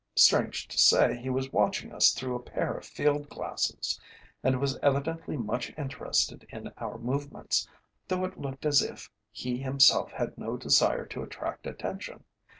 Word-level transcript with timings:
Strange 0.15 0.67
to 0.67 0.79
say, 0.79 1.15
he 1.15 1.29
was 1.29 1.53
watching 1.53 1.93
us 1.93 2.11
through 2.11 2.33
a 2.33 2.39
pair 2.41 2.73
of 2.73 2.83
field 2.83 3.29
glasses, 3.29 4.01
and 4.43 4.59
was 4.59 4.79
evidently 4.79 5.37
much 5.37 5.71
interested 5.77 6.43
in 6.49 6.73
our 6.79 6.97
movements, 6.97 7.67
though 8.07 8.25
it 8.25 8.39
looked 8.39 8.65
as 8.65 8.81
if 8.81 9.11
he 9.29 9.57
himself 9.57 10.11
had 10.11 10.35
no 10.39 10.57
desire 10.57 11.05
to 11.05 11.21
attract 11.21 11.67
attention. 11.67 12.23